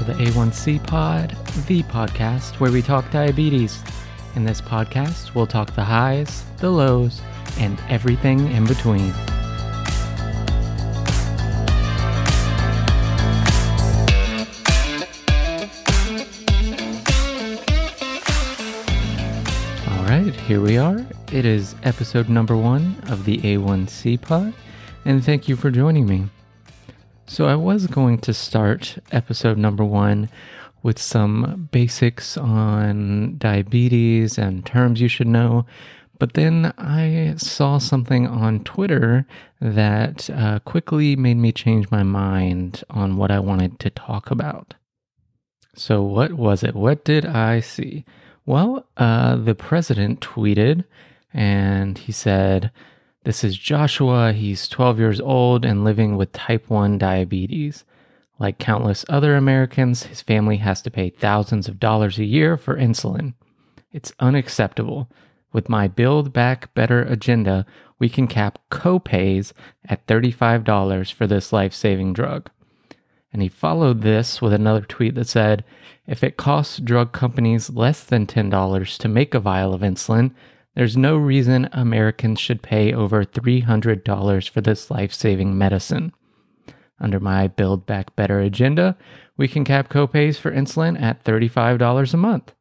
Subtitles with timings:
[0.00, 1.36] To the A1C Pod,
[1.66, 3.82] the podcast where we talk diabetes.
[4.34, 7.20] In this podcast, we'll talk the highs, the lows,
[7.58, 9.12] and everything in between.
[19.86, 21.04] All right, here we are.
[21.30, 24.54] It is episode number one of the A1C Pod,
[25.04, 26.30] and thank you for joining me.
[27.30, 30.30] So, I was going to start episode number one
[30.82, 35.64] with some basics on diabetes and terms you should know,
[36.18, 39.28] but then I saw something on Twitter
[39.60, 44.74] that uh, quickly made me change my mind on what I wanted to talk about.
[45.76, 46.74] So, what was it?
[46.74, 48.04] What did I see?
[48.44, 50.82] Well, uh, the president tweeted
[51.32, 52.72] and he said,
[53.22, 54.32] This is Joshua.
[54.32, 57.84] He's 12 years old and living with type 1 diabetes.
[58.38, 62.78] Like countless other Americans, his family has to pay thousands of dollars a year for
[62.78, 63.34] insulin.
[63.92, 65.10] It's unacceptable.
[65.52, 67.66] With my Build Back Better agenda,
[67.98, 69.52] we can cap co-pays
[69.84, 72.48] at $35 for this life-saving drug.
[73.34, 75.62] And he followed this with another tweet that said,
[76.06, 80.32] If it costs drug companies less than $10 to make a vial of insulin,
[80.74, 86.12] there's no reason Americans should pay over $300 for this life saving medicine.
[87.00, 88.96] Under my Build Back Better agenda,
[89.36, 92.54] we can cap copays for insulin at $35 a month.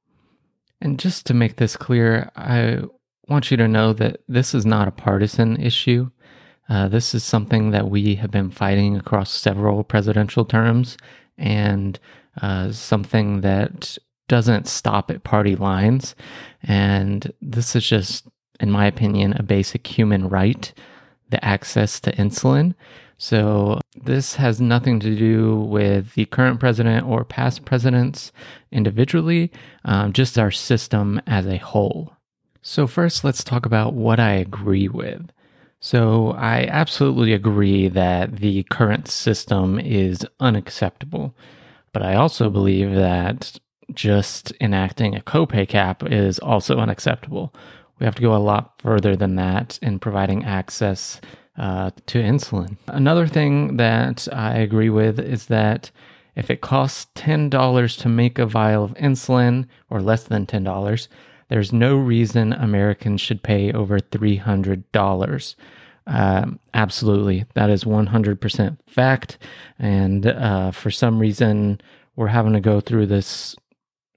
[0.81, 2.79] And just to make this clear, I
[3.27, 6.09] want you to know that this is not a partisan issue.
[6.69, 10.97] Uh, this is something that we have been fighting across several presidential terms
[11.37, 11.99] and
[12.41, 13.97] uh, something that
[14.29, 16.15] doesn't stop at party lines.
[16.63, 18.27] And this is just,
[18.61, 20.71] in my opinion, a basic human right
[21.29, 22.73] the access to insulin.
[23.17, 28.31] So, this has nothing to do with the current president or past presidents
[28.71, 29.51] individually,
[29.83, 32.13] um, just our system as a whole.
[32.61, 35.31] So, first, let's talk about what I agree with.
[35.81, 41.35] So, I absolutely agree that the current system is unacceptable.
[41.91, 43.59] But I also believe that
[43.93, 47.53] just enacting a copay cap is also unacceptable.
[47.99, 51.19] We have to go a lot further than that in providing access
[51.57, 52.77] uh, to insulin.
[52.87, 55.91] Another thing that I agree with is that
[56.35, 61.07] if it costs $10 to make a vial of insulin, or less than $10,
[61.49, 65.55] there's no reason Americans should pay over $300.
[66.07, 67.45] Um, absolutely.
[67.55, 69.37] That is 100% fact.
[69.77, 71.81] And uh, for some reason,
[72.15, 73.55] we're having to go through this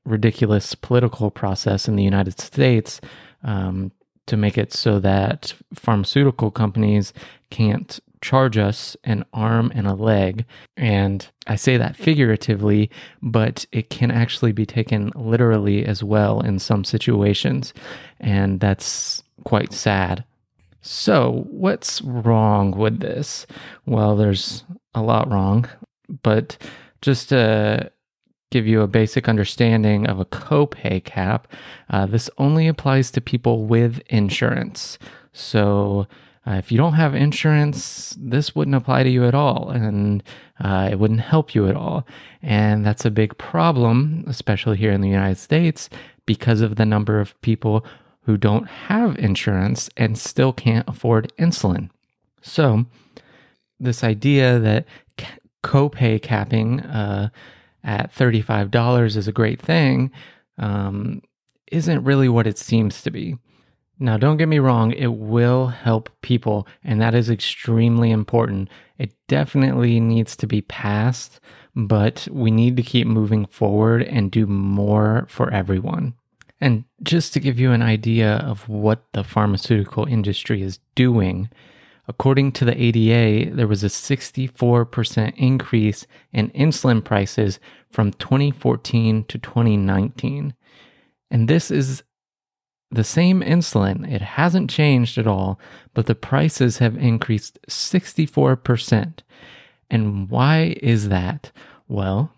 [0.04, 3.00] ridiculous political process in the United States
[3.44, 3.92] um,
[4.26, 7.12] to make it so that pharmaceutical companies
[7.50, 10.44] can't charge us an arm and a leg.
[10.76, 12.88] And I say that figuratively,
[13.20, 17.74] but it can actually be taken literally as well in some situations.
[18.20, 20.24] And that's quite sad.
[20.80, 23.46] So, what's wrong with this?
[23.86, 24.64] Well, there's
[24.94, 25.68] a lot wrong,
[26.22, 26.56] but
[27.02, 27.90] just to
[28.52, 31.48] give you a basic understanding of a copay cap,
[31.90, 34.98] uh, this only applies to people with insurance.
[35.32, 36.06] So,
[36.46, 40.22] uh, if you don't have insurance, this wouldn't apply to you at all, and
[40.60, 42.04] uh, it wouldn't help you at all.
[42.42, 45.88] And that's a big problem, especially here in the United States,
[46.26, 47.86] because of the number of people
[48.24, 51.90] who don't have insurance and still can't afford insulin.
[52.42, 52.86] So,
[53.78, 54.84] this idea that
[55.62, 57.28] copay capping uh,
[57.84, 60.10] at $35 is a great thing
[60.58, 61.22] um,
[61.70, 63.36] isn't really what it seems to be.
[63.98, 68.68] Now, don't get me wrong, it will help people, and that is extremely important.
[68.98, 71.40] It definitely needs to be passed,
[71.76, 76.14] but we need to keep moving forward and do more for everyone.
[76.60, 81.48] And just to give you an idea of what the pharmaceutical industry is doing,
[82.08, 87.60] according to the ADA, there was a 64% increase in insulin prices
[87.90, 90.54] from 2014 to 2019.
[91.30, 92.02] And this is
[92.90, 95.58] the same insulin, it hasn't changed at all,
[95.94, 99.20] but the prices have increased 64%.
[99.88, 101.52] And why is that?
[101.88, 102.32] Well,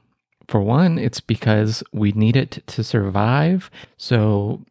[0.48, 3.70] for one, it's because we need it to survive.
[3.96, 4.64] So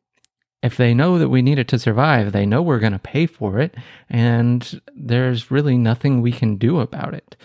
[0.64, 3.28] if they know that we need it to survive, they know we're going to pay
[3.28, 3.76] for it,
[4.10, 7.36] and there's really nothing we can do about it.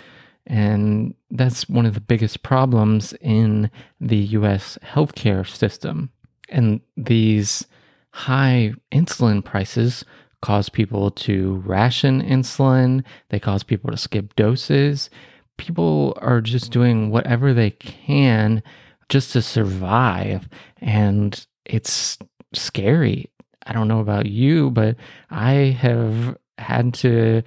[0.47, 3.71] And that's one of the biggest problems in
[4.01, 6.11] the US healthcare system.
[6.49, 7.67] And these
[8.13, 10.05] high insulin prices
[10.41, 15.11] cause people to ration insulin, they cause people to skip doses.
[15.59, 18.63] people are just doing whatever they can
[19.11, 20.49] just to survive.
[20.79, 22.17] And it's
[22.53, 23.31] scary.
[23.67, 24.97] I don't know about you, but
[25.31, 27.43] I have had to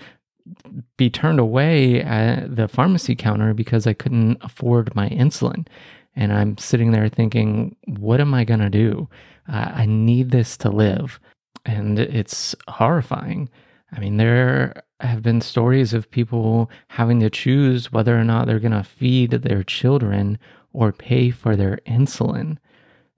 [0.98, 5.68] be turned away at the pharmacy counter because I couldn't afford my insulin.
[6.16, 9.10] And I'm sitting there thinking, what am I going to do?
[9.52, 11.20] Uh, I need this to live.
[11.66, 13.50] And it's horrifying.
[13.94, 18.60] I mean, there have been stories of people having to choose whether or not they're
[18.60, 20.38] going to feed their children
[20.74, 22.58] or pay for their insulin.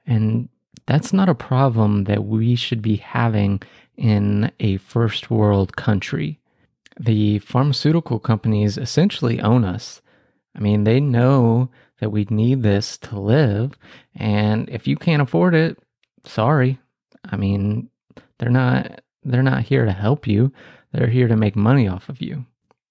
[0.05, 0.49] And
[0.85, 3.61] that's not a problem that we should be having
[3.95, 6.39] in a first world country.
[6.99, 10.01] The pharmaceutical companies essentially own us.
[10.55, 11.69] I mean, they know
[11.99, 13.77] that we need this to live.
[14.15, 15.77] And if you can't afford it,
[16.25, 16.79] sorry.
[17.25, 17.89] I mean,
[18.39, 20.51] they're not they're not here to help you.
[20.91, 22.45] They're here to make money off of you.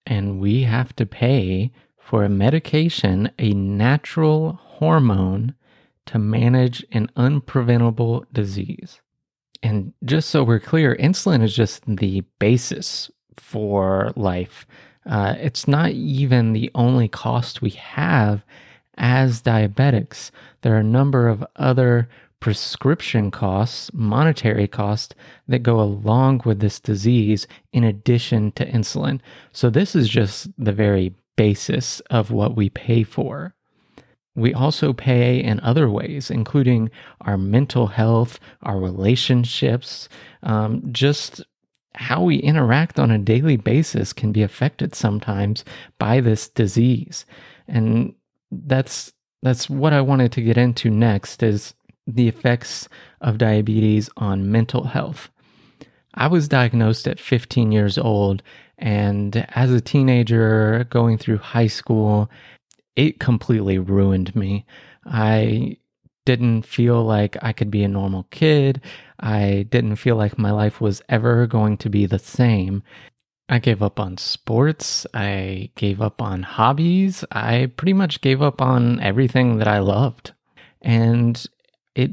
[0.06, 5.54] And we have to pay for a medication, a natural hormone
[6.06, 9.00] to manage an unpreventable disease.
[9.62, 14.66] And just so we're clear, insulin is just the basis for life.
[15.06, 18.44] Uh, it's not even the only cost we have
[18.96, 20.30] as diabetics.
[20.62, 22.08] There are a number of other
[22.40, 25.14] prescription costs, monetary costs
[25.46, 29.20] that go along with this disease in addition to insulin.
[29.52, 33.54] So, this is just the very basis of what we pay for.
[34.34, 36.90] We also pay in other ways, including
[37.20, 40.08] our mental health, our relationships,
[40.42, 41.42] um, just
[41.94, 45.64] how we interact on a daily basis can be affected sometimes
[45.98, 47.26] by this disease.
[47.68, 48.14] And
[48.50, 49.12] that's
[49.42, 51.74] that's what I wanted to get into next is
[52.06, 52.88] the effects
[53.20, 55.30] of diabetes on mental health.
[56.14, 58.42] I was diagnosed at 15 years old
[58.78, 62.30] and as a teenager going through high school
[62.96, 64.66] it completely ruined me.
[65.04, 65.78] I
[66.24, 68.80] didn't feel like I could be a normal kid.
[69.18, 72.82] I didn't feel like my life was ever going to be the same.
[73.48, 75.06] I gave up on sports.
[75.12, 77.24] I gave up on hobbies.
[77.32, 80.32] I pretty much gave up on everything that I loved.
[80.80, 81.44] And
[81.94, 82.12] it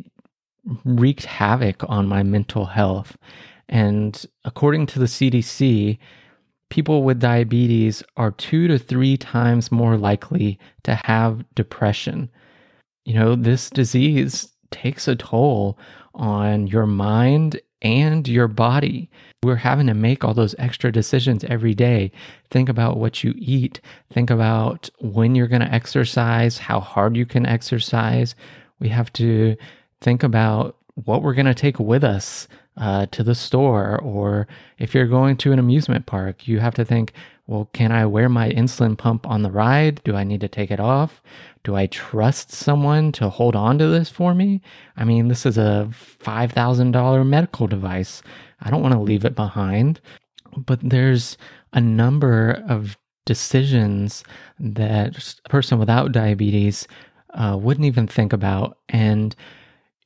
[0.83, 3.17] wreaked havoc on my mental health.
[3.67, 5.99] And according to the CDC,
[6.69, 12.29] people with diabetes are two to three times more likely to have depression.
[13.05, 15.79] You know, this disease takes a toll
[16.13, 19.09] on your mind and your body.
[19.41, 22.11] We're having to make all those extra decisions every day.
[22.51, 23.79] Think about what you eat.
[24.11, 28.35] Think about when you're going to exercise, how hard you can exercise.
[28.79, 29.55] We have to
[30.01, 30.75] think about
[31.05, 32.47] what we're going to take with us
[32.79, 34.47] uh, to the store, or
[34.77, 37.13] if you're going to an amusement park, you have to think,
[37.45, 40.01] well, can I wear my insulin pump on the ride?
[40.03, 41.21] Do I need to take it off?
[41.63, 44.61] Do I trust someone to hold on to this for me?
[44.95, 48.21] I mean, this is a $5,000 medical device.
[48.61, 49.99] I don't want to leave it behind.
[50.55, 51.37] But there's
[51.73, 54.23] a number of decisions
[54.59, 56.87] that a person without diabetes
[57.33, 58.77] uh, wouldn't even think about.
[58.87, 59.35] And,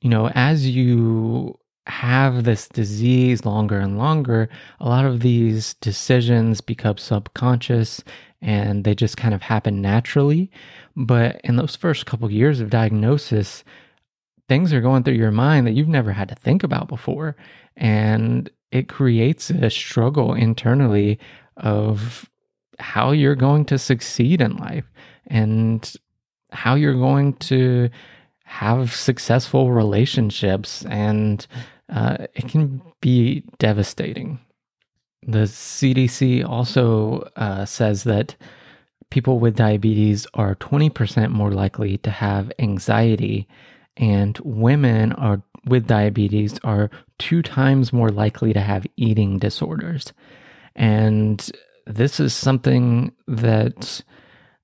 [0.02, 4.50] you know, as you have this disease longer and longer,
[4.80, 8.02] a lot of these decisions become subconscious
[8.42, 10.52] and they just kind of happen naturally.
[10.96, 13.64] But in those first couple of years of diagnosis,
[14.48, 17.36] things are going through your mind that you've never had to think about before.
[17.76, 21.20] And it creates a struggle internally
[21.58, 22.30] of
[22.80, 24.86] how you're going to succeed in life
[25.28, 25.94] and
[26.52, 27.90] how you're going to
[28.46, 31.48] have successful relationships and
[31.90, 34.40] uh, it can be devastating.
[35.26, 38.36] The CDC also uh, says that
[39.10, 43.48] people with diabetes are 20% more likely to have anxiety,
[43.96, 50.12] and women are with diabetes are two times more likely to have eating disorders.
[50.76, 51.50] And
[51.86, 54.02] this is something that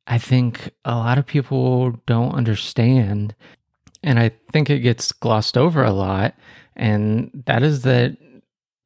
[0.08, 3.36] I think a lot of people don't understand.
[4.04, 6.34] And I think it gets glossed over a lot
[6.80, 8.18] and that is that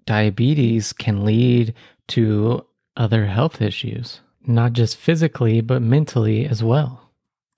[0.06, 1.76] diabetes can lead
[2.08, 2.66] to
[2.98, 7.12] other health issues, not just physically, but mentally as well.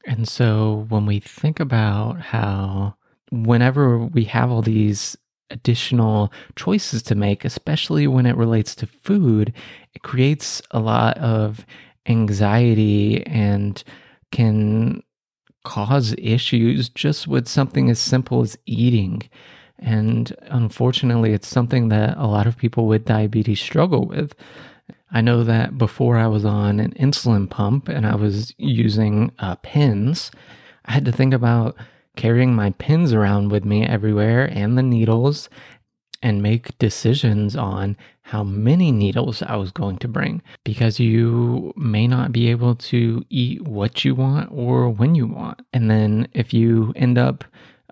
[0.05, 2.95] And so when we think about how,
[3.31, 5.17] whenever we have all these
[5.49, 9.53] additional choices to make, especially when it relates to food,
[9.93, 11.65] it creates a lot of
[12.07, 13.81] anxiety and
[14.31, 15.01] can
[15.63, 19.21] cause issues just with something as simple as eating.
[19.79, 24.33] And unfortunately, it's something that a lot of people with diabetes struggle with.
[25.11, 29.55] I know that before I was on an insulin pump and I was using uh,
[29.57, 30.31] pens,
[30.85, 31.75] I had to think about
[32.15, 35.49] carrying my pens around with me everywhere and the needles
[36.21, 42.07] and make decisions on how many needles I was going to bring because you may
[42.07, 45.61] not be able to eat what you want or when you want.
[45.71, 47.43] And then if you end up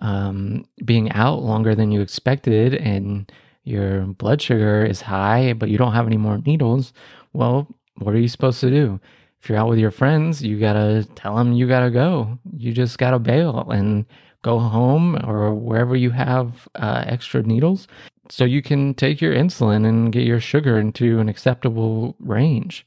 [0.01, 3.31] um, being out longer than you expected and
[3.63, 6.93] your blood sugar is high, but you don't have any more needles,
[7.31, 9.00] well, what are you supposed to do?
[9.41, 12.39] If you're out with your friends, you gotta tell them you gotta go.
[12.55, 14.05] You just gotta bail and
[14.41, 17.88] go home or wherever you have uh, extra needles
[18.29, 22.85] so you can take your insulin and get your sugar into an acceptable range.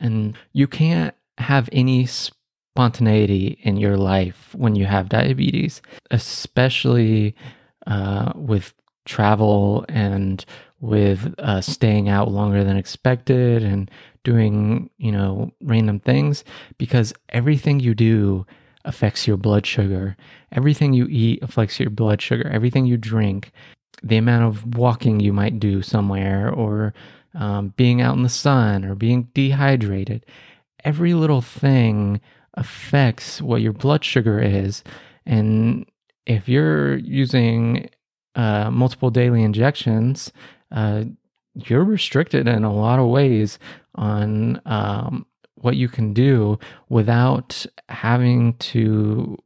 [0.00, 2.06] And you can't have any
[2.74, 7.34] spontaneity in your life when you have diabetes, especially
[7.86, 10.44] uh, with travel and
[10.80, 13.90] with uh, staying out longer than expected and
[14.22, 16.44] doing, you know, random things
[16.76, 18.46] because everything you do
[18.84, 20.16] affects your blood sugar.
[20.52, 22.48] Everything you eat affects your blood sugar.
[22.48, 23.50] Everything you drink
[24.02, 26.94] the amount of walking you might do somewhere or
[27.34, 30.24] um, being out in the sun or being dehydrated.
[30.84, 32.20] Every little thing
[32.54, 34.82] affects what your blood sugar is.
[35.26, 35.86] And
[36.26, 37.90] if you're using
[38.34, 40.32] uh, multiple daily injections,
[40.72, 41.04] uh,
[41.54, 43.58] you're restricted in a lot of ways
[43.94, 49.36] on um, what you can do without having to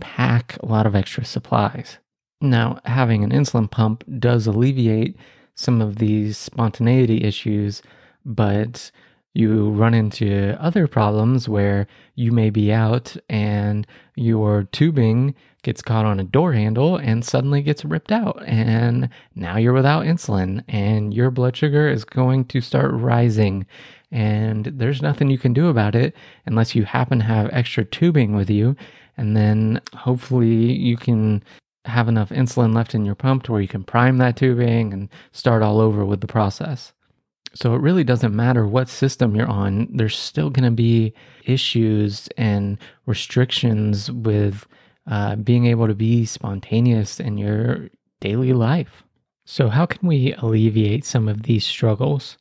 [0.00, 1.98] pack a lot of extra supplies.
[2.40, 5.16] Now, having an insulin pump does alleviate
[5.54, 7.82] some of these spontaneity issues,
[8.24, 8.90] but
[9.36, 16.06] you run into other problems where you may be out and your tubing gets caught
[16.06, 18.42] on a door handle and suddenly gets ripped out.
[18.46, 23.66] And now you're without insulin and your blood sugar is going to start rising.
[24.10, 26.14] And there's nothing you can do about it
[26.46, 28.74] unless you happen to have extra tubing with you.
[29.16, 31.42] And then hopefully you can
[31.84, 35.08] have enough insulin left in your pump to where you can prime that tubing and
[35.32, 36.92] start all over with the process.
[37.56, 42.28] So it really doesn't matter what system you're on, there's still going to be issues
[42.36, 44.66] and restrictions with
[45.06, 47.88] uh, being able to be spontaneous in your
[48.20, 49.04] daily life.
[49.46, 52.36] So, how can we alleviate some of these struggles?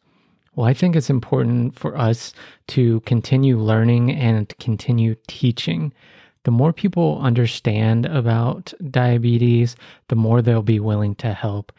[0.56, 2.34] Well, I think it's important for us
[2.70, 5.94] to continue learning and continue teaching
[6.46, 9.76] the more people understand about diabetes,
[10.10, 11.72] the more they'll be willing to help.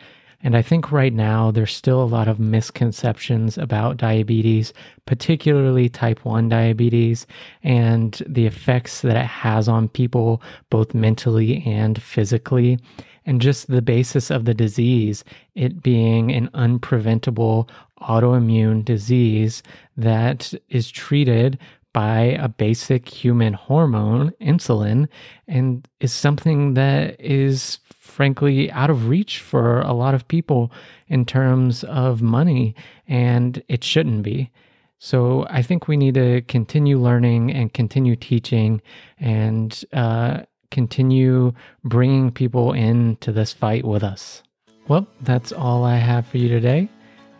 [0.46, 4.72] And I think right now there's still a lot of misconceptions about diabetes,
[5.04, 7.26] particularly type 1 diabetes,
[7.64, 12.78] and the effects that it has on people, both mentally and physically.
[13.24, 15.24] And just the basis of the disease,
[15.56, 17.68] it being an unpreventable
[18.00, 19.64] autoimmune disease
[19.96, 21.58] that is treated
[21.96, 25.08] by a basic human hormone, insulin,
[25.48, 30.70] and is something that is frankly out of reach for a lot of people
[31.08, 32.74] in terms of money,
[33.08, 34.50] and it shouldn't be.
[34.98, 38.82] So I think we need to continue learning and continue teaching
[39.18, 44.42] and uh, continue bringing people into this fight with us.
[44.86, 46.90] Well, that's all I have for you today.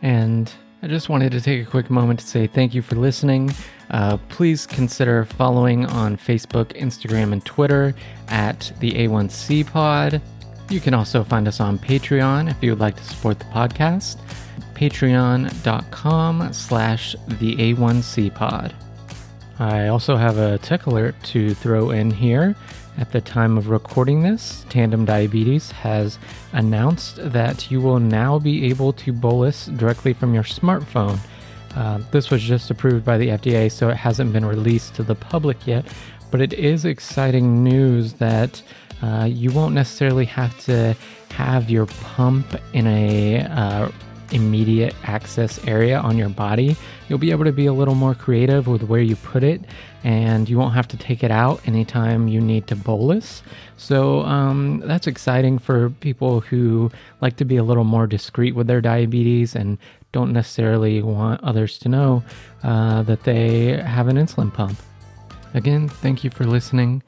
[0.00, 0.50] And
[0.82, 3.52] I just wanted to take a quick moment to say thank you for listening.
[3.90, 7.94] Uh, please consider following on Facebook, Instagram, and Twitter
[8.28, 10.20] at the A1C Pod.
[10.68, 14.18] You can also find us on Patreon if you would like to support the podcast.
[14.74, 18.74] Patreon.com slash the A1C Pod.
[19.58, 22.54] I also have a tech alert to throw in here.
[22.98, 26.18] At the time of recording this, Tandem Diabetes has
[26.52, 31.18] announced that you will now be able to bolus directly from your smartphone.
[31.74, 35.14] Uh, this was just approved by the FDA, so it hasn't been released to the
[35.14, 35.84] public yet.
[36.30, 38.62] But it is exciting news that
[39.02, 40.96] uh, you won't necessarily have to
[41.32, 43.90] have your pump in a uh,
[44.32, 46.76] immediate access area on your body.
[47.08, 49.62] You'll be able to be a little more creative with where you put it,
[50.04, 53.42] and you won't have to take it out anytime you need to bolus.
[53.76, 56.90] So um, that's exciting for people who
[57.20, 59.78] like to be a little more discreet with their diabetes and
[60.12, 62.24] don't necessarily want others to know
[62.62, 64.78] uh, that they have an insulin pump.
[65.54, 67.02] Again, thank you for listening.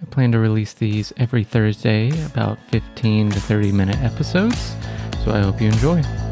[0.00, 4.76] I plan to release these every Thursday, about 15 to 30 minute episodes,
[5.24, 6.27] so I hope you enjoy.